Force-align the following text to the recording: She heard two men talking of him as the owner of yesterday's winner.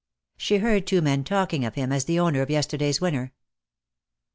She 0.35 0.57
heard 0.57 0.87
two 0.87 0.99
men 1.03 1.23
talking 1.23 1.63
of 1.63 1.75
him 1.75 1.91
as 1.91 2.05
the 2.05 2.19
owner 2.19 2.41
of 2.41 2.49
yesterday's 2.49 2.99
winner. 2.99 3.33